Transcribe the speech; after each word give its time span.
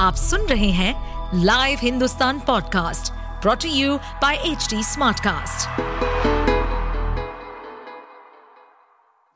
आप 0.00 0.14
सुन 0.14 0.40
रहे 0.40 0.70
हैं 0.70 1.40
live 1.44 1.78
Hindustan 1.82 2.38
podcast 2.40 3.12
brought to 3.42 3.68
you 3.68 3.96
by 3.96 4.36
H 4.36 4.68
Smartcast. 4.74 5.80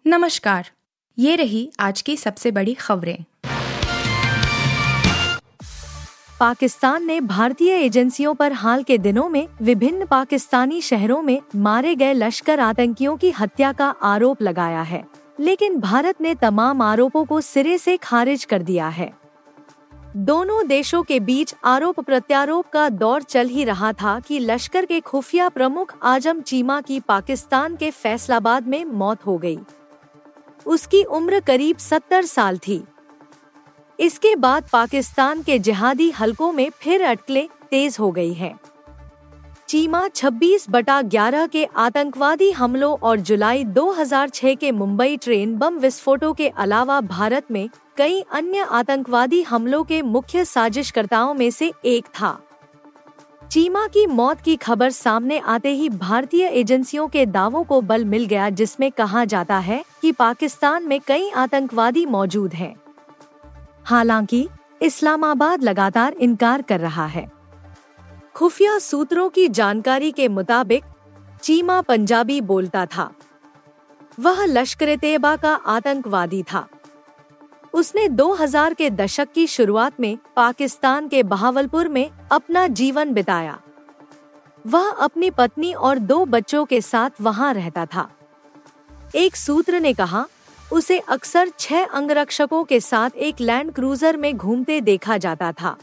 नमस्कार, 0.07 0.71
ये 1.19 1.37
रही 1.37 1.73
आज 1.81 2.01
की 2.03 2.17
सबसे 2.17 2.51
बड़ी 2.51 2.75
खबरें। 2.75 3.25
पाकिस्तान 6.41 7.07
ने 7.07 7.21
भारतीय 7.21 7.73
एजेंसियों 7.73 8.35
पर 8.35 8.53
हाल 8.53 8.83
के 8.83 8.99
दिनों 8.99 9.29
में 9.29 9.49
विभिन्न 9.63 10.07
पाकिस्तानी 10.07 10.81
शहरों 10.81 11.23
में 11.23 11.41
मारे 11.57 11.95
गए 11.95 12.13
लश्कर 12.13 12.61
आतंकियों 12.61 13.17
की 13.17 13.31
हत्या 13.31 13.73
का 13.73 13.95
आरोप 14.03 14.43
लगाया 14.43 14.83
है। 14.83 15.05
लेकिन 15.41 15.79
भारत 15.81 16.21
ने 16.21 16.35
तमाम 16.35 16.83
आरोपों 16.83 17.25
को 17.25 17.41
सिरे 17.41 17.79
से 17.79 17.97
खारिज 17.97 18.45
कर 18.45 18.63
दिया 18.63 18.89
है। 18.89 19.24
दोनों 20.17 20.67
देशों 20.69 21.03
के 21.03 21.19
बीच 21.21 21.55
आरोप 21.65 21.99
प्रत्यारोप 22.01 22.67
का 22.67 22.89
दौर 22.89 23.23
चल 23.23 23.49
ही 23.49 23.65
रहा 23.65 23.93
था 23.93 24.19
कि 24.21 24.39
लश्कर 24.39 24.85
के 24.87 25.01
खुफिया 25.01 25.49
प्रमुख 25.49 25.95
आज़म 26.03 26.41
चीमा 26.41 26.81
की 26.81 27.01
पाकिस्तान 27.01 27.77
के 27.77 27.91
फैसलाबाद 27.91 28.69
में 28.69 28.85
मौत 28.85 29.27
हो 29.27 29.37
गई। 29.39 29.59
उसकी 30.67 31.03
उम्र 31.03 31.41
करीब 31.41 31.79
सत्तर 31.79 32.25
साल 32.25 32.59
थी 32.59 32.83
इसके 33.99 34.37
बाद 34.37 34.69
पाकिस्तान 34.73 35.43
के 35.43 35.59
जिहादी 35.59 36.11
हलकों 36.11 36.53
में 36.53 36.71
फिर 36.71 37.03
अटकलें 37.03 37.49
तेज 37.71 37.97
हो 38.01 38.11
गई 38.11 38.33
हैं। 38.33 38.59
चीमा 39.69 40.07
26 40.09 40.67
बटा 40.71 41.03
11 41.03 41.49
के 41.49 41.65
आतंकवादी 41.65 42.51
हमलों 42.51 42.97
और 42.99 43.21
जुलाई 43.21 43.65
2006 43.65 44.57
के 44.57 44.73
मुंबई 44.73 45.17
ट्रेन 45.17 45.57
बम 45.59 45.79
विस्फोटों 45.79 46.35
के 46.35 46.49
अलावा 46.49 47.01
भारत 47.01 47.51
में 47.51 47.69
कई 47.97 48.25
अन्य 48.33 48.59
आतंकवादी 48.59 49.43
हमलों 49.43 49.85
के 49.85 50.03
मुख्य 50.03 50.45
साजिशकर्ताओं 50.45 51.35
में 51.35 51.51
से 51.51 51.73
एक 51.85 52.07
था। 52.07 52.43
चीमा 53.51 53.87
की 53.87 54.07
मौत 54.07 54.41
की 54.41 54.57
खबर 54.57 54.91
सामने 54.91 55.39
आते 55.39 55.69
ही 55.69 55.89
भारतीय 55.89 56.47
एजेंसियों 56.47 57.09
के 57.09 57.27
दावों 57.27 57.65
को 57.65 57.81
बल 57.81 58.05
मिल 58.05 58.25
गया, 58.25 58.51
जिसमें 58.51 58.93
कहा 58.93 59.25
जाता 59.25 59.59
है 59.59 59.85
कि 60.03 60.13
पाकिस्तान 60.13 60.83
में 60.83 61.01
कई 61.01 61.31
आतंकवादी 61.31 62.07
मौजूद 62.07 62.55
हैं। 62.55 62.77
हालाँकि, 63.85 64.49
इस्लामाबाद 64.83 65.63
लगातार 65.63 66.13
इनकार 66.13 66.63
कर 66.63 66.81
रहा 66.81 67.07
है। 67.07 67.33
खुफिया 68.35 68.79
सूत्रों 68.79 69.29
की 69.29 69.49
जानकारी 69.49 70.13
के 70.13 70.29
मुताबिक, 70.29 70.85
चीमा 71.43 71.81
पंजाबी 71.81 72.41
बोलता 72.41 72.87
था, 72.87 73.11
वह 74.21 74.45
लश्कर 74.45 74.97
तेबा 74.97 75.37
का 75.37 75.55
आतंकवादी 75.55 76.43
था। 76.43 76.69
उसने 77.75 78.09
2000 78.09 78.75
के 78.75 78.91
दशक 78.91 79.29
की 79.35 79.47
शुरुआत 79.47 80.01
में 80.01 80.19
पाकिस्तान 80.37 81.09
के 81.09 81.23
बहावलपुर 81.23 81.89
में 81.89 82.11
अपना 82.33 82.67
जीवन 82.67 83.13
बिताया। 83.13 83.59
वह 84.67 84.91
अपनी 84.91 85.31
पत्नी 85.31 85.73
और 85.73 85.99
दो 85.99 86.25
बच्चों 86.25 86.65
के 86.65 86.81
साथ 86.81 87.11
वहाँ 87.21 87.55
रहता 87.55 87.87
था। 87.87 88.09
एक 89.15 89.37
सूत्र 89.37 89.81
ने 89.81 89.93
कहा, 89.93 90.27
उसे 90.73 90.99
अक्सर 90.99 91.51
छह 91.59 91.85
अंगरक्षकों 91.85 92.63
के 92.65 92.81
साथ 92.81 93.11
एक 93.17 93.41
लैंड 93.41 93.73
क्रूजर 93.73 94.17
में 94.17 94.37
घूमते 94.37 94.81
देखा 94.81 95.17
जाता 95.17 95.53
था। 95.53 95.77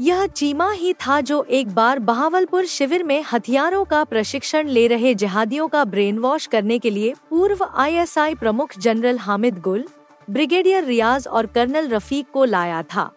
यह 0.00 0.26
चीमा 0.26 0.70
ही 0.70 0.92
था 0.92 1.20
जो 1.20 1.42
एक 1.42 1.74
बार 1.74 1.98
बहावलपुर 1.98 2.66
शिविर 2.66 3.02
में 3.02 3.24
हथियारों 3.32 3.84
का 3.84 4.04
प्रशिक्षण 4.04 4.68
ले 4.68 4.86
रहे 4.86 5.14
जहादियों 5.14 5.68
का 5.68 5.84
ब्रेन 5.84 6.18
वॉश 6.18 6.46
करने 6.46 6.78
के 6.78 6.90
लिए 6.90 7.14
पूर्व 7.30 7.64
आईएसआई 7.64 8.34
प्रमुख 8.34 8.78
जनरल 8.78 9.18
हामिद 9.18 9.60
गुल 9.60 9.86
ब्रिगेडियर 10.30 10.84
रियाज 10.84 11.26
और 11.28 11.46
कर्नल 11.46 11.88
रफीक 11.88 12.26
को 12.32 12.44
लाया 12.44 12.82
था। 12.84 13.10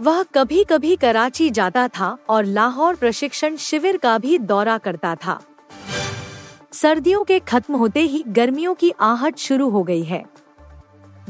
वह 0.00 0.22
कभी 0.34 0.64
कभी 0.64 0.96
कराची 0.96 1.48
जाता 1.50 1.86
था 1.88 2.16
और 2.28 2.44
लाहौर 2.46 2.96
प्रशिक्षण 2.96 3.56
शिविर 3.56 3.96
का 3.96 4.16
भी 4.18 4.38
दौरा 4.40 4.76
करता 4.78 5.14
था। 5.16 5.38
सर्दियों 6.72 7.22
के 7.24 7.38
खत्म 7.38 7.76
होते 7.76 8.00
ही 8.00 8.22
गर्मियों 8.28 8.74
की 8.74 8.92
आहट 9.00 9.38
शुरू 9.38 9.68
हो 9.68 9.82
गई 9.82 10.02
है। 10.02 10.24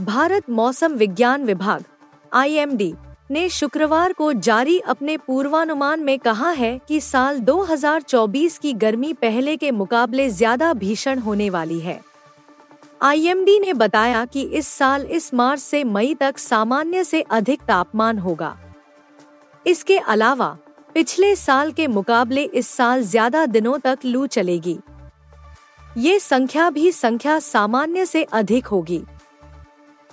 भारत 0.01 0.51
मौसम 0.51 0.95
विज्ञान 0.95 1.45
विभाग 1.45 1.85
आईएमडी 2.33 2.93
ने 3.31 3.49
शुक्रवार 3.51 4.13
को 4.13 4.33
जारी 4.35 4.79
अपने 4.81 5.17
पूर्वानुमान 5.17 6.01
में 6.01 6.19
कहा 6.19 6.51
है 6.51 6.79
कि 6.89 7.01
साल 7.01 7.41
2024 7.41 8.59
की 8.59 8.73
गर्मी 8.75 9.13
पहले 9.13 9.57
के 9.57 9.71
मुकाबले 9.73 10.29
ज़्यादा 10.31 10.73
भीषण 10.75 11.19
होने 11.19 11.51
वाली 11.51 11.81
है। 11.81 12.01
आईएमडी 13.01 13.59
ने 13.61 13.73
बताया 13.73 14.25
कि 14.25 14.43
इस 14.43 14.67
साल 14.69 15.03
इस 15.03 15.33
मार्च 15.35 15.61
से 15.61 15.83
मई 15.85 16.15
तक 16.15 16.39
सामान्य 16.39 17.05
से 17.05 17.21
अधिक 17.23 17.63
तापमान 17.63 18.19
होगा। 18.19 18.57
इसके 19.67 19.99
अलावा, 19.99 20.49
पिछले 20.95 21.35
साल 21.37 21.73
के 21.73 21.87
मुकाबले 21.87 22.43
इस 22.45 22.69
साल 22.69 23.03
ज़्यादा 23.03 23.47
दिनों 23.47 23.79
तक 23.79 23.99
लू 24.05 24.27
चलेगी। 24.27 24.79
ये 25.99 26.19
संख्या 26.19 26.69
भी 26.71 26.93
संख्या 26.93 27.39
सामान्य 27.39 28.07
से 28.07 28.23
अधिक 28.23 28.67
होगी। 28.67 29.03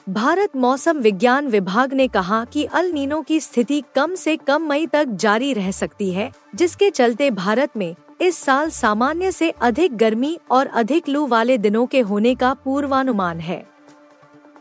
भारत 0.08 0.56
मौसम 0.56 0.98
विज्ञान 0.98 1.48
विभाग 1.48 1.94
ने 1.94 2.08
कहा 2.08 2.44
कि 2.46 2.64
अल 2.66 2.92
नीनो 2.92 3.22
की 3.22 3.40
स्थिति 3.40 3.84
कम 3.96 4.16
से 4.16 4.38
कम 4.38 4.68
मई 4.70 4.86
तक 4.88 5.08
जारी 5.08 5.54
रह 5.54 5.72
सकती 5.72 6.12
है, 6.12 6.32
जिसके 6.56 6.90
चलते 6.90 7.32
भारत 7.32 7.78
में 7.78 7.96
इस 8.22 8.38
साल 8.38 8.70
सामान्य 8.70 9.32
से 9.32 9.50
अधिक 9.52 9.98
गर्मी 9.98 10.40
और 10.52 10.68
अधिक 10.68 11.10
लू 11.10 11.26
वाले 11.28 11.58
दिनों 11.58 11.86
के 11.86 12.00
होने 12.00 12.36
का 12.36 12.54
पूर्वानुमान 12.54 13.40
है। 13.40 13.64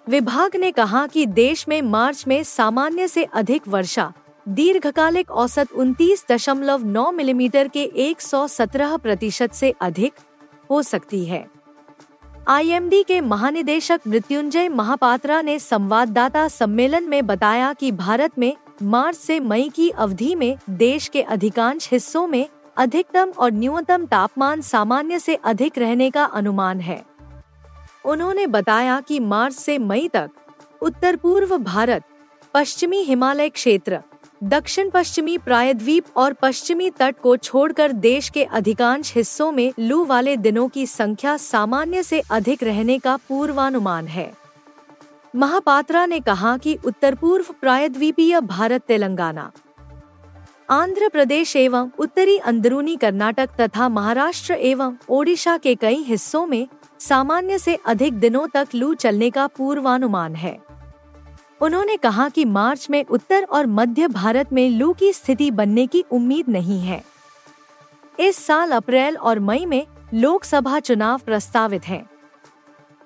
विभाग 0.08 0.56
ने 0.56 0.70
कहा 0.70 1.06
कि 1.06 1.26
देश 1.26 1.68
में 1.68 1.82
मार्च 1.82 2.24
में 2.28 2.42
सामान्य 2.42 3.08
से 3.08 3.24
अधिक 3.24 3.68
वर्षा, 3.68 4.12
दीर्घकालिक 4.48 5.30
औसत 5.30 5.72
उनतीस 5.72 6.24
दशमलव 6.30 6.84
नौ 6.84 7.10
मिलीमीटर 7.12 7.68
के 7.68 7.84
117 7.84 8.96
प्रतिशत 8.96 9.52
से 9.52 9.74
अधिक 9.80 10.12
हो 10.70 10.82
सकती 10.82 11.24
है। 11.24 11.46
आईएमडी 12.48 13.02
के 13.02 13.20
महानिदेशक 13.20 14.00
मृत्युंजय 14.06 14.68
महापात्रा 14.68 15.40
ने 15.42 15.58
संवाददाता 15.58 16.48
सम्मेलन 16.48 17.08
में 17.08 17.26
बताया 17.26 17.72
कि 17.72 17.92
भारत 17.92 18.38
में 18.38 18.56
मार्च 18.82 19.16
से 19.16 19.40
मई 19.40 19.68
की 19.68 19.90
अवधि 19.90 20.34
में 20.34 20.56
देश 20.70 21.08
के 21.08 21.22
अधिकांश 21.22 21.88
हिस्सों 21.92 22.26
में 22.26 22.48
अधिकतम 22.76 23.32
और 23.38 23.52
न्यूनतम 23.52 24.06
तापमान 24.06 24.60
सामान्य 24.60 25.18
से 25.18 25.34
अधिक 25.34 25.78
रहने 25.78 26.10
का 26.10 26.24
अनुमान 26.24 26.80
है। 26.80 27.04
उन्होंने 28.04 28.46
बताया 28.46 29.00
कि 29.00 29.20
मार्च 29.20 29.54
से 29.54 29.78
मई 29.78 30.08
तक 30.08 30.30
उत्तर 30.82 31.16
पूर्व 31.16 31.56
भारत, 31.58 32.02
पश्चिमी 32.54 33.02
हिमालय 33.02 33.48
क्षेत्र, 33.48 34.00
दक्षिण 34.42 34.90
पश्चिमी 34.90 35.38
प्रायद्वीप 35.38 36.04
और 36.16 36.32
पश्चिमी 36.32 36.90
तट 36.90 37.20
को 37.22 37.36
छोड़कर 37.36 37.92
देश 37.92 38.28
के 38.28 38.44
अधिकांश 38.44 39.14
हिस्सों 39.14 39.52
में 39.52 39.72
लू 39.78 40.04
वाले 40.04 40.36
दिनों 40.36 40.68
की 40.68 40.86
संख्या 40.86 41.36
सामान्य 41.36 42.02
से 42.02 42.22
अधिक 42.30 42.62
रहने 42.62 42.98
का 42.98 43.16
पूर्वानुमान 43.28 44.06
है। 44.06 44.32
महापात्रा 45.36 46.06
ने 46.06 46.20
कहा 46.20 46.56
कि 46.56 46.78
उत्तर 46.84 47.14
पूर्व 47.14 47.54
प्रायद्वीपीय 47.60 48.40
भारत 48.40 48.82
तेलंगाना 48.82 49.50
आंध्र 50.68 51.08
प्रदेश 51.08 51.54
एवं 51.56 51.88
उत्तरी 51.98 52.36
अंदरूनी 52.38 52.96
कर्नाटक 52.96 53.50
तथा 53.60 53.88
महाराष्ट्र 53.88 54.54
एवं 54.54 54.94
ओडिशा 55.08 55.56
के 55.56 55.74
कई 55.74 56.02
हिस्सों 56.02 56.46
में 56.46 56.66
सामान्य 57.00 57.58
से 57.58 57.74
अधिक 57.86 58.14
दिनों 58.14 58.46
तक 58.48 58.74
लू 58.74 58.92
चलने 58.94 59.30
का 59.30 59.46
पूर्वानुमान 59.46 60.34
है 60.34 60.56
उन्होंने 61.60 61.96
कहा 61.96 62.28
कि 62.28 62.44
मार्च 62.44 62.86
में 62.90 63.04
उत्तर 63.04 63.44
और 63.44 63.66
मध्य 63.66 64.08
भारत 64.08 64.52
में 64.52 64.68
लू 64.70 64.92
की 64.92 65.12
स्थिति 65.12 65.50
बनने 65.50 65.86
की 65.86 66.04
उम्मीद 66.10 66.48
नहीं 66.48 66.80
है 66.80 67.02
इस 68.20 68.44
साल 68.46 68.72
अप्रैल 68.72 69.16
और 69.16 69.38
मई 69.40 69.66
में 69.66 69.86
लोकसभा 70.14 70.80
चुनाव 70.80 71.18
प्रस्तावित 71.18 71.86
हैं। 71.88 72.06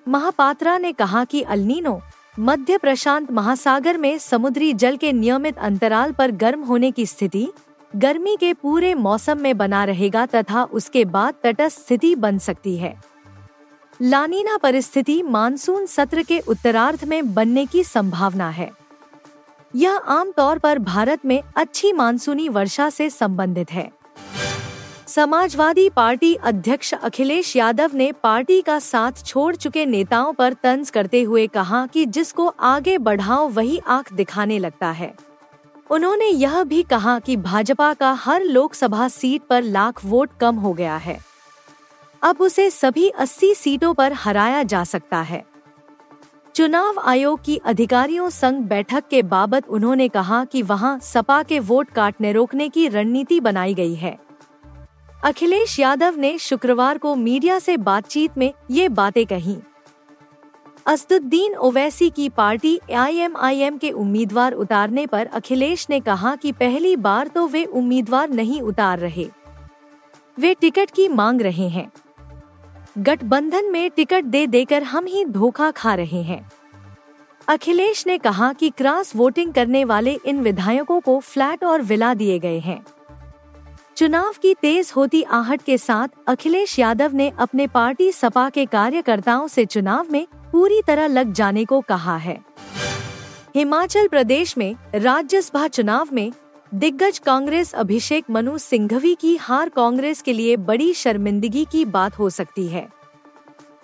महापात्रा 0.06 0.78
ने 0.78 0.92
कहा 0.92 1.24
कि 1.24 1.42
अल्नीनो 1.42 2.00
मध्य 2.38 2.78
प्रशांत 2.78 3.30
महासागर 3.32 3.96
में 3.96 4.18
समुद्री 4.18 4.72
जल 4.72 4.96
के 4.96 5.12
नियमित 5.12 5.58
अंतराल 5.58 6.12
पर 6.12 6.30
गर्म 6.30 6.62
होने 6.62 6.90
की 6.90 7.06
स्थिति, 7.06 7.48
गर्मी 7.96 8.36
के 8.36 8.52
पूरे 8.52 8.94
मौसम 8.94 9.38
में 9.38 9.58
बना 9.58 9.84
रहेगा 9.84 10.26
तथा 10.26 10.64
उसके 10.64 11.04
बाद 11.04 11.34
तटस्थ 11.42 11.80
स्थिति 11.80 12.14
बन 12.14 12.38
सकती 12.38 12.76
है। 12.76 12.94
लानीना 14.02 14.56
परिस्थिति 14.56 15.22
मानसून 15.22 15.86
सत्र 15.86 16.22
के 16.22 16.38
उत्तरार्ध 16.38 17.04
में 17.04 17.34
बनने 17.34 17.66
की 17.66 17.84
संभावना 17.84 18.48
है। 18.50 18.70
यह 19.76 19.96
आमतौर 19.96 20.58
पर 20.58 20.78
भारत 20.78 21.26
में 21.26 21.42
अच्छी 21.56 21.92
मानसूनी 21.92 22.48
वर्षा 22.48 22.90
से 22.90 23.10
संबंधित 23.10 23.72
है। 23.72 23.90
समाजवादी 25.10 25.88
पार्टी 25.88 26.34
अध्यक्ष 26.34 26.94
अखिलेश 26.94 27.56
यादव 27.56 27.90
ने 27.94 28.12
पार्टी 28.12 28.60
का 28.62 28.78
साथ 28.78 29.12
छोड़ 29.26 29.56
चुके 29.56 29.86
नेताओं 29.86 30.32
पर 30.32 30.52
तंज 30.52 30.90
करते 30.90 31.22
हुए 31.22 31.46
कहा 31.46 31.86
कि 31.86 32.06
जिसको 32.06 32.46
आगे 32.46 32.98
बढ़ाओ, 32.98 33.48
वही 33.48 33.80
आँख 33.86 34.12
दिखाने 34.12 34.58
लगता 34.58 34.90
है। 34.90 35.14
उन्होंने 35.90 36.26
यह 36.26 36.64
भी 36.64 36.82
कहा 36.82 37.18
कि 37.18 37.36
भाजपा 37.36 37.94
का 37.94 38.12
हर 38.12 38.42
लोकसभा 38.42 39.08
सीट 39.08 39.42
पर 39.42 39.62
लाख 39.62 40.04
वोट 40.04 40.30
कम 40.40 40.56
हो 40.56 40.72
गया 40.72 40.96
है। 40.96 41.18
अब 42.22 42.36
उसे 42.40 42.70
सभी 42.70 43.08
80 43.08 43.54
सीटों 43.54 43.94
पर 43.94 44.12
हराया 44.12 44.62
जा 44.62 44.84
सकता 44.84 45.20
है। 45.20 45.44
चुनाव 46.54 47.00
आयोग 47.00 47.44
की 47.44 47.56
अधिकारियों 47.56 48.30
संग 48.30 48.62
बैठक 48.62 49.04
के 49.10 49.22
बाबत 49.22 49.68
उन्होंने 49.68 50.08
कहा 50.08 50.44
कि 50.44 50.62
वहाँ 50.62 50.98
सपा 50.98 51.42
के 51.42 51.58
वोट 51.58 51.90
काटने 51.90 52.32
रोकने 52.32 52.68
की 52.68 52.88
रणनीति 52.88 53.40
बनाई 53.40 53.74
गई 53.74 53.94
है। 53.94 54.29
अखिलेश 55.24 55.78
यादव 55.80 56.14
ने 56.16 56.38
शुक्रवार 56.38 56.98
को 56.98 57.14
मीडिया 57.14 57.58
से 57.58 57.76
बातचीत 57.76 58.36
में 58.38 58.52
ये 58.70 58.88
बातें 58.88 59.26
कही। 59.26 59.56
असदुद्दीन 60.86 61.54
ओवैसी 61.54 62.08
की 62.10 62.28
पार्टी 62.28 62.78
आईएमआईएम 62.96 63.76
के 63.78 63.90
उम्मीदवार 63.90 64.52
उतारने 64.52 65.06
पर 65.06 65.26
अखिलेश 65.26 65.86
ने 65.90 65.98
कहा 66.00 66.34
कि 66.36 66.52
पहली 66.52 66.96
बार 66.96 67.28
तो 67.28 67.46
वे 67.48 67.64
उम्मीदवार 67.64 68.30
नहीं 68.30 68.60
उतार 68.60 68.98
रहे। 68.98 69.26
वे 70.38 70.54
टिकट 70.54 70.90
की 70.90 71.08
मांग 71.08 71.40
रहे 71.40 71.68
हैं। 71.68 71.90
गठबंधन 72.98 73.70
में 73.72 73.90
टिकट 73.90 74.24
दे 74.24 74.46
देकर 74.46 74.82
हम 74.82 75.06
ही 75.06 75.24
धोखा 75.24 75.70
खा 75.70 75.94
रहे 75.94 76.22
हैं। 76.22 76.52
अखिलेश 77.48 78.06
ने 78.06 78.18
कहा 78.18 78.52
कि 78.52 78.70
क्रॉस 78.70 79.14
वोटिंग 79.16 79.52
करने 79.54 79.84
वाले 79.84 80.18
इन 80.24 80.40
विधायकों 80.40 81.00
को 81.00 81.18
फ्लैट 81.18 81.64
और 81.64 81.82
विला 81.82 82.14
दिए 82.14 82.38
गए 82.38 82.58
हैं। 82.58 82.82
चुनाव 84.00 84.34
की 84.42 84.54
तेज 84.54 84.92
होती 84.96 85.22
आहट 85.22 85.62
के 85.62 85.78
साथ 85.78 86.08
अखिलेश 86.28 86.78
यादव 86.78 87.10
ने 87.14 87.32
अपने 87.38 87.66
पार्टी 87.66 88.12
सपा 88.12 88.50
के 88.50 88.64
कार्यकर्ताओं 88.66 89.48
से 89.48 89.64
चुनाव 89.64 90.06
में 90.10 90.26
पूरी 90.52 90.82
तरह 90.86 91.06
लग 91.06 91.32
जाने 91.32 91.64
को 91.64 91.80
कहा 91.80 92.16
है। 92.16 92.38
हिमाचल 93.54 94.08
प्रदेश 94.08 94.58
में 94.58 94.76
राज्यसभा 94.94 95.68
चुनाव 95.68 96.08
में 96.12 96.32
दिग्गज 96.74 97.18
कांग्रेस 97.18 97.72
अभिषेक 97.72 98.24
मनु 98.30 98.58
सिंघवी 98.58 99.14
की 99.14 99.36
हार 99.36 99.68
कांग्रेस 99.68 100.22
के 100.22 100.32
लिए 100.32 100.56
बड़ी 100.56 100.94
शर्मिंदगी 100.94 101.66
की 101.72 101.84
बात 101.84 102.18
हो 102.18 102.30
सकती 102.30 102.68
है। 102.68 102.88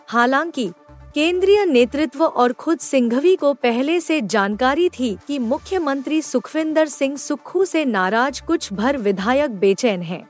हालाँकि 0.08 0.70
केंद्रीय 1.16 1.64
नेतृत्व 1.66 2.24
और 2.24 2.52
खुद 2.52 2.78
सिंघवी 2.78 3.36
को 3.36 3.52
पहले 3.54 4.00
से 4.00 4.20
जानकारी 4.20 4.88
थी 4.88 5.18
कि 5.26 5.38
मुख्यमंत्री 5.38 6.22
सुखविंदर 6.22 6.86
सिंह 6.86 7.16
सुक्खू 7.16 7.64
से 7.64 7.84
नाराज़ 7.84 8.42
कुछ 8.42 8.72
भर 8.72 8.96
विधायक 8.96 9.50
बेचैन 9.50 10.02
हैं। 10.02 10.28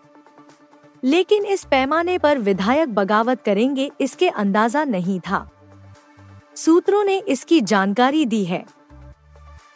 लेकिन 1.05 1.45
इस 1.45 1.65
पैमाने 1.65 2.19
पर 2.19 2.39
विधायक 2.39 2.95
बगावत 2.95 3.43
करेंगे 3.43 3.91
इसके 4.01 4.29
अंदाज़ा 4.29 4.85
नहीं 4.85 5.21
था। 5.21 5.51
सूत्रों 6.57 7.05
ने 7.05 7.19
इसकी 7.19 7.61
जानकारी 7.61 8.25
दी 8.25 8.45
है। 8.45 8.65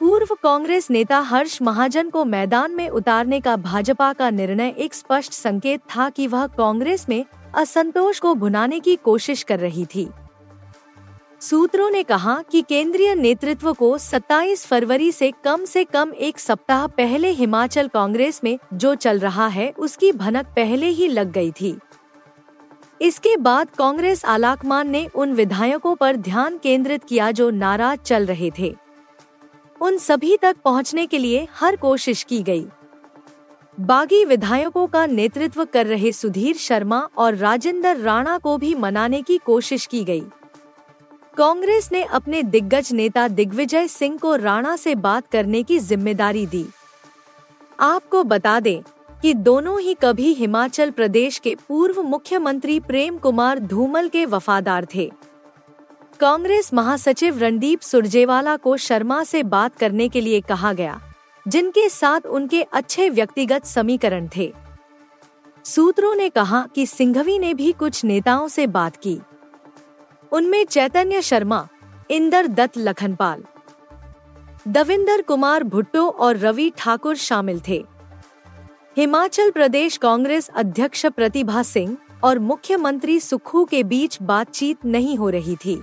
पूर्व 0.01 0.35
कांग्रेस 0.43 0.91
नेता 0.91 1.19
हर्ष 1.19 1.63
महाजन 1.63 2.11
को 2.11 2.25
मैदान 2.25 2.71
में 2.71 2.89
उतारने 2.89 3.41
का 3.41 3.57
भाजपा 3.57 4.13
का 4.13 4.31
निर्णय 4.31 4.75
एक 4.79 4.95
स्पष्ट 4.95 5.33
संकेत 5.33 5.81
था 5.81 6.11
कि 6.11 6.27
वह 6.27 6.47
कांग्रेस 6.47 7.07
में 7.09 7.25
असंतोष 7.55 8.21
को 8.21 8.35
भुनाने 8.35 8.81
की 8.81 8.97
कोशिश 8.97 9.43
कर 9.43 9.59
रही 9.59 9.87
थी। 9.87 10.09
सूत्रों 11.41 11.89
ने 11.91 12.03
कहा 12.03 12.43
कि 12.51 12.61
केंद्रीय 12.63 13.15
नेतृत्व 13.15 13.73
को 13.73 13.97
27 13.99 14.65
फरवरी 14.67 15.11
से 15.13 15.33
कम 15.45 15.65
से 15.65 15.85
कम 15.85 16.13
एक 16.13 16.39
सप्ताह 16.39 16.87
पहले 16.87 17.29
हिमाचल 17.31 17.87
कांग्रेस 17.89 18.41
में 18.45 18.59
जो 18.75 18.95
चल 18.95 19.19
रहा 19.19 19.47
है, 19.47 19.71
उसकी 19.71 20.11
भनक 20.13 20.47
पहले 20.47 20.87
ही 20.87 21.07
लग 21.09 21.31
गई 21.33 21.51
थी 21.51 21.77
इसके 23.01 23.37
बाद 23.37 23.69
कांग्रेस 23.71 24.25
आलाकमान 24.25 24.91
ने 24.91 25.07
उन 25.15 25.33
विधायकों 25.33 25.95
पर 25.95 26.17
ध्यान 26.17 26.59
केंद्रित 26.59 27.05
किया 27.05 27.31
जो 27.31 27.49
नाराज़ 27.51 28.01
चल 28.01 28.27
रहे 28.27 28.51
थे 28.59 28.75
उन 29.81 29.97
सभी 29.99 30.37
तक 30.37 30.57
पहुँचने 30.65 31.07
के 31.07 31.19
लिए 31.19 31.47
हर 31.53 31.77
कोशिश 31.77 32.23
की 32.23 32.43
गई। 32.43 32.67
बागी 33.79 34.25
विधायकों 34.25 34.87
का 34.87 35.07
नेतृत्व 35.07 35.65
कर 35.65 35.87
रहे 35.87 36.13
सुधीर 36.13 36.57
शर्मा 36.57 37.01
और 37.19 37.35
राजेंद्र 37.35 37.97
राणा 37.97 38.37
को 38.39 38.57
भी 38.59 38.75
मनाने 38.75 39.23
की 39.23 39.39
कोशिश 39.39 39.87
की 39.87 40.05
गई। 40.05 40.23
कांग्रेस 41.41 41.89
ने 41.93 42.03
अपने 42.05 42.43
दिग्गज 42.43 42.93
नेता 42.93 43.27
दिग्विजय 43.29 43.87
सिंह 43.89 44.17
को 44.19 44.35
राणा 44.37 44.75
से 44.77 44.95
बात 44.95 45.27
करने 45.27 45.63
की 45.63 45.79
ज़िम्मेदारी 45.79 46.45
दी। 46.47 46.65
आपको 47.79 48.23
बता 48.25 48.59
दें 48.61 48.83
कि 49.23 49.33
दोनों 49.35 49.79
ही 49.81 49.95
कभी 49.95 50.33
हिमाचल 50.33 50.91
प्रदेश 50.91 51.39
के 51.39 51.55
पूर्व 51.69 52.03
मुख्यमंत्री 52.03 52.79
प्रेम 52.81 53.17
कुमार 53.19 53.59
धूमल 53.61 54.09
के 54.09 54.25
वफादार 54.27 54.87
थे। 54.95 55.11
कांग्रेस 56.21 56.73
महासचिव 56.75 57.39
रणदीप 57.39 57.81
सुरजेवाला 57.81 58.57
को 58.57 58.77
शर्मा 58.79 59.23
से 59.25 59.43
बात 59.45 59.77
करने 59.77 60.09
के 60.09 60.21
लिए 60.21 60.41
कहा 60.41 60.73
गया, 60.73 61.01
जिनके 61.47 61.89
साथ 61.89 62.27
उनके 62.29 62.63
अच्छे 62.63 63.09
व्यक्तिगत 63.11 63.65
समीकरण 63.65 64.29
थे। 64.37 64.53
सूत्रों 65.65 66.15
ने 66.15 66.29
कहा 66.29 66.67
कि 66.75 66.87
सिंघवी 66.87 67.39
ने 67.39 67.55
भी 67.55 67.73
कुछ 67.73 68.05
नेताओं 68.05 68.49
से 68.49 68.67
बात 68.69 68.97
की। 68.97 69.19
उनमें 70.33 70.65
चैतन्य 70.65 71.23
शर्मा, 71.23 71.69
इंदर 72.11 72.47
दत्त 72.47 72.79
लखनपाल, 72.79 73.43
दविंदर 74.69 75.23
कुमार 75.23 75.65
भुट्टो 75.65 76.09
और 76.09 76.37
रवि 76.37 76.73
ठाकुर 76.79 77.17
शामिल 77.17 77.61
थे। 77.69 77.85
हिमाचल 78.97 79.51
प्रदेश 79.51 79.97
कांग्रेस 79.97 80.49
अध्यक्ष 80.49 81.07
प्रतिभा 81.07 81.63
सिंह 81.63 81.97
और 82.25 82.39
मुख्यमंत्री 82.39 83.21
सुखू 83.21 83.65
के 83.65 83.83
बीच 83.83 84.19
बातचीत 84.23 84.85
नहीं 84.85 85.17
हो 85.17 85.31
रही 85.31 85.57
थी। 85.57 85.81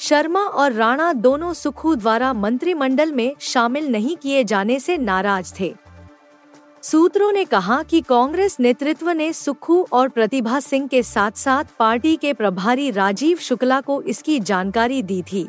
शर्मा 0.00 0.40
और 0.40 0.72
राणा 0.72 1.12
दोनों 1.12 1.52
सुखू 1.52 1.94
द्वारा 1.94 2.32
मंत्रिमंडल 2.32 3.12
में 3.12 3.34
शामिल 3.40 3.88
नहीं 3.88 4.16
किए 4.16 4.44
जाने 4.44 4.80
से 4.80 4.96
नाराज़ 4.98 5.54
थे। 5.60 5.74
सूत्रों 6.90 7.32
ने 7.32 7.44
कहा 7.44 7.82
कि 7.82 8.00
कांग्रेस 8.00 8.56
नेतृत्व 8.60 9.10
ने 9.10 9.32
सुखू 9.32 9.86
और 9.92 10.08
प्रतिभा 10.08 10.60
सिंह 10.60 10.86
के 10.88 11.02
साथ 11.02 11.30
साथ 11.30 11.64
पार्टी 11.78 12.16
के 12.16 12.32
प्रभारी 12.32 12.90
राजीव 12.90 13.38
शुक्ला 13.38 13.80
को 13.80 14.02
इसकी 14.02 14.40
जानकारी 14.40 15.02
दी 15.02 15.22
थी। 15.22 15.48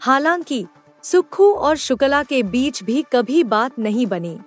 हालाँकि 0.00 0.66
सुखू 1.02 1.52
और 1.52 1.76
शुक्ला 1.76 2.22
के 2.22 2.42
बीच 2.42 2.82
भी 2.82 3.04
कभी 3.12 3.44
बात 3.44 3.78
नहीं 3.78 4.06
बनी। 4.06 4.38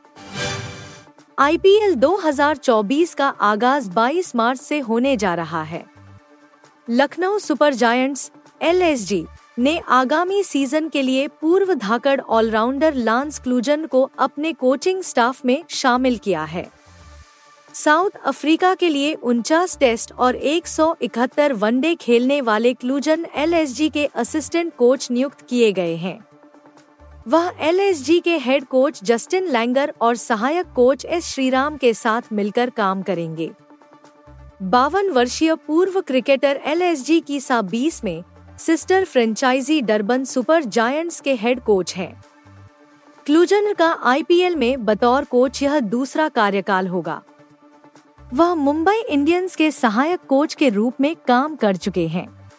आईपीएल 1.39 1.95
2024 1.95 3.13
का 3.13 3.29
आगाज़ 3.29 3.89
22 3.89 4.35
मार्च 4.35 4.59
से 4.59 4.79
होने 4.79 5.17
जा 5.17 5.35
रहा 5.35 5.63
है। 5.63 5.85
लखनऊ 6.89 7.39
सुपर 7.39 7.73
जायंट्स 7.73 8.31
एल 8.61 8.95
ने 9.59 9.81
आगामी 9.87 10.43
सीज़न 10.43 10.89
के 10.89 11.01
लिए 11.01 11.27
पूर्व 11.27 11.73
धाकड़ 11.73 12.21
ऑलराउंडर 12.21 12.93
लांस 12.93 13.39
क्लूजन 13.39 13.85
को 13.85 14.11
अपने 14.19 14.53
कोचिंग 14.53 15.01
स्टाफ 15.03 15.45
में 15.45 15.63
शामिल 15.69 16.17
किया 16.17 16.43
है। 16.43 16.69
साउथ 17.73 18.09
अफ्रीका 18.25 18.75
के 18.75 18.89
लिए 18.89 19.13
उनचास 19.13 19.77
टेस्ट 19.77 20.11
और 20.11 20.35
171 20.35 21.53
वनडे 21.53 21.95
खेलने 21.95 22.41
वाले 22.41 22.73
क्लूजन 22.73 23.25
एलएसजी 23.35 23.89
के 23.89 24.05
असिस्टेंट 24.05 24.75
कोच 24.75 25.11
नियुक्त 25.11 25.45
किए 25.49 25.71
गए 25.71 25.95
हैं। 25.95 26.19
वह 27.27 27.51
एलएसजी 27.59 28.19
के 28.19 28.37
हेड 28.37 28.65
कोच 28.65 29.03
जस्टिन 29.03 29.47
लैंगर 29.47 29.93
और 30.01 30.15
सहायक 30.15 30.65
कोच 30.75 31.05
एस 31.05 31.25
श्रीराम 31.25 31.77
के 31.77 31.93
साथ 31.93 32.21
मिलकर 32.33 32.69
काम 32.69 33.01
करेंगे। 33.01 33.51
बावन 34.61 35.09
वर्षीय 35.09 35.55
पूर्व 35.55 36.01
क्रिकेटर 36.01 36.61
एलएसजी 36.65 37.19
की 37.19 37.39
सा 37.39 37.61
बीस 37.61 38.03
में 38.03 38.23
sister 38.59 39.05
franchise 39.05 39.81
Durban 39.81 40.23
Super 40.23 40.63
Giants 40.63 41.21
के 41.21 41.33
हेड 41.33 41.59
कोच 41.59 41.95
हैं। 41.95 42.23
क्लूजन 43.25 43.73
का 43.73 43.97
आईपीएल 44.03 44.55
में 44.55 44.85
बतौर 44.85 45.23
कोच 45.23 45.63
यह 45.63 45.79
दूसरा 45.79 46.29
कार्यकाल 46.29 46.87
होगा। 46.87 47.21
वह 48.33 48.55
मुंबई 48.55 49.03
इंडियंस 49.09 49.55
के 49.55 49.71
सहायक 49.71 50.19
कोच 50.29 50.53
के 50.53 50.69
रूप 50.69 50.93
में 51.01 51.15
काम 51.15 51.55
कर 51.55 51.75
चुके 51.75 52.07
हैं। 52.07 52.51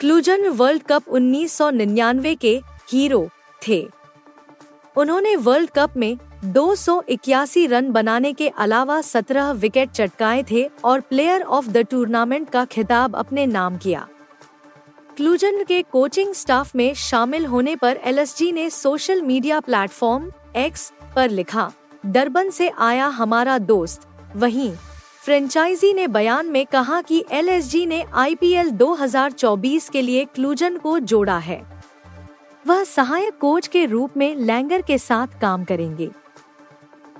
क्लूजन 0.00 0.48
वर्ल्ड 0.48 0.82
कप 0.82 1.08
1999 1.08 2.34
के 2.34 2.62
हीरो 2.92 3.28
थे। 3.68 3.88
उन्होंने 4.96 5.36
वर्ल्ड 5.36 5.70
कप 5.70 5.90
में 5.96 6.18
दो 6.44 6.74
सौ 6.74 7.02
इक्यासी 7.08 7.66
रन 7.66 7.90
बनाने 7.90 8.32
के 8.32 8.48
अलावा 8.48 9.00
17 9.00 9.50
विकेट 9.50 9.90
चटकाए 9.90 10.44
थे 10.50 10.70
और 10.84 11.00
प्लेयर 11.00 11.42
ऑफ़ 11.42 11.68
द 11.68 11.76
टूर्नामेंट 11.76 12.50
का 12.50 12.64
खिताब 12.64 13.16
अपने 13.16 13.46
नाम 13.46 13.76
किया। 13.76 14.08
क्लूजन 15.16 15.62
के 15.64 15.82
कोचिंग 15.82 16.32
स्टाफ 16.34 16.76
में 16.76 16.94
शामिल 16.94 17.46
होने 17.46 17.76
पर 17.76 17.98
एलएसजी 18.04 18.52
ने 18.52 18.70
सोशल 18.70 19.22
मीडिया 19.22 19.60
प्लेटफॉर्म 19.60 20.30
एक्स 20.56 20.92
पर 21.16 21.30
लिखा, 21.30 21.72
डरबन 22.06 22.50
से 22.50 22.68
आया 22.78 23.06
हमारा 23.06 23.58
दोस्त। 23.58 24.08
वहीं 24.36 24.72
फ्रेंचाइजी 25.24 25.92
ने 25.92 26.06
बयान 26.06 26.46
में 26.46 26.66
कहा 26.66 27.00
कि 27.00 27.24
एलएसजी 27.32 27.86
ने 27.86 28.04
आईपीएल 28.14 28.70
2024 28.70 29.88
के 29.88 30.02
लिए 30.02 30.24
क्लूजन 30.24 30.76
को 30.76 30.98
जोड़ा 30.98 31.38
है। 31.38 31.62
वह 32.66 32.84
सहायक 32.84 33.38
कोच 33.38 33.66
के 33.66 33.86
रूप 33.86 34.16
में 34.16 34.36
लैंगर 34.36 34.82
के 34.82 34.98
साथ 34.98 35.40
काम 35.40 35.64
करेंगे। 35.64 36.10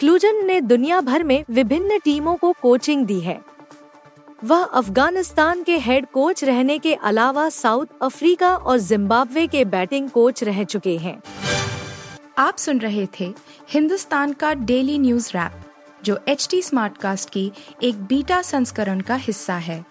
क्लूजन 0.00 0.44
ने 0.46 0.60
दुनिया 0.60 1.00
भर 1.00 1.22
में 1.22 1.44
विभिन्न 1.50 1.98
टीमों 1.98 2.36
को 2.36 2.54
कोचिंग 2.62 3.06
दी 3.06 3.20
है। 3.20 3.40
वह 4.44 4.62
अफ़गानिस्तान 4.62 5.62
के 5.62 5.78
हेड 5.78 6.06
कोच 6.06 6.44
रहने 6.44 6.78
के 6.78 6.94
अलावा 6.94 7.48
साउथ 7.48 7.86
अफ्रीका 8.02 8.56
और 8.56 8.78
जिम्बाब्वे 8.78 9.46
के 9.46 9.64
बैटिंग 9.64 10.10
कोच 10.10 10.44
रह 10.44 10.64
चुके 10.64 10.98
हैं। 10.98 11.22
आप 12.38 12.56
सुन 12.56 12.78
रहे 12.78 13.08
थे 13.20 13.34
हिंदुस्तान 13.70 14.32
का 14.32 14.54
डेली 14.54 14.98
न्यूज़ 14.98 15.30
रैप 15.30 15.52
जो 16.04 16.18
एच 16.28 16.48
टी 16.50 16.62
स्मार्ट 16.62 16.98
कास्ट 16.98 17.30
की 17.30 17.52
एक 17.82 18.04
बीटा 18.04 18.42
संस्करण 18.42 19.00
का 19.00 19.14
हिस्सा 19.14 19.54
है। 19.54 19.84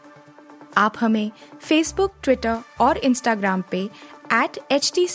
आप 0.78 0.94
हमें 1.00 1.32
फेसबुक 1.62 2.12
ट्विटर 2.24 2.58
और 2.82 2.98
इंस्टाग्राम 2.98 3.64
पे 3.72 3.90
एट 4.34 4.60
एच 4.72 4.92
टी 4.96 5.08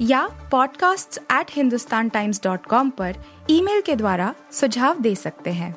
या 0.00 0.50
podcasts@hindustantimes.com 0.54 2.90
पर 2.90 3.14
ईमेल 3.50 3.80
के 3.80 3.96
द्वारा 3.96 4.34
सुझाव 4.52 5.00
दे 5.00 5.14
सकते 5.14 5.50
हैं। 5.50 5.76